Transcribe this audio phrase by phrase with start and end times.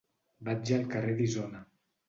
[0.47, 1.65] Vaig al carrer d'Isona.